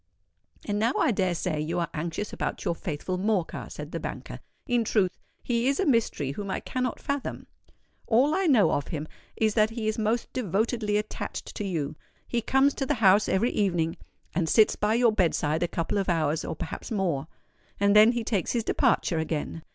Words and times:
"And 0.65 0.79
now 0.79 0.93
I 0.97 1.11
dare 1.11 1.35
say 1.35 1.59
you 1.59 1.77
are 1.79 1.91
anxious 1.93 2.33
about 2.33 2.65
your 2.65 2.73
faithful 2.73 3.19
Morcar," 3.19 3.69
said 3.71 3.91
the 3.91 3.99
banker. 3.99 4.39
"In 4.65 4.83
truth, 4.83 5.15
he 5.43 5.67
is 5.67 5.79
a 5.79 5.85
mystery 5.85 6.31
whom 6.31 6.49
I 6.49 6.59
cannot 6.59 6.99
fathom. 6.99 7.45
All 8.07 8.33
I 8.33 8.47
know 8.47 8.71
of 8.71 8.87
him 8.87 9.07
is 9.35 9.53
that 9.53 9.69
he 9.69 9.87
is 9.87 9.99
most 9.99 10.33
devotedly 10.33 10.97
attached 10.97 11.53
to 11.53 11.63
you. 11.63 11.95
He 12.27 12.41
comes 12.41 12.73
to 12.77 12.87
the 12.87 12.95
house 12.95 13.29
every 13.29 13.51
evening, 13.51 13.95
and 14.33 14.49
sits 14.49 14.75
by 14.75 14.95
your 14.95 15.11
bed 15.11 15.35
side 15.35 15.61
a 15.61 15.67
couple 15.67 15.99
of 15.99 16.09
hours, 16.09 16.43
or 16.43 16.55
perhaps 16.55 16.89
more; 16.89 17.27
and 17.79 17.95
then 17.95 18.13
he 18.13 18.23
takes 18.23 18.53
his 18.53 18.63
departure 18.63 19.19
again. 19.19 19.61